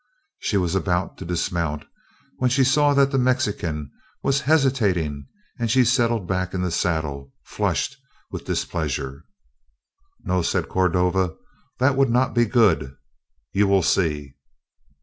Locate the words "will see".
13.67-14.33